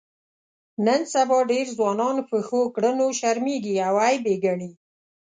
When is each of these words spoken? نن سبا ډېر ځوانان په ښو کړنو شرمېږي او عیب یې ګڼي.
نن 0.85 1.01
سبا 1.13 1.37
ډېر 1.51 1.65
ځوانان 1.77 2.17
په 2.29 2.37
ښو 2.47 2.61
کړنو 2.75 3.07
شرمېږي 3.19 3.75
او 3.87 3.93
عیب 4.05 4.23
یې 4.31 4.35
ګڼي. 4.45 4.71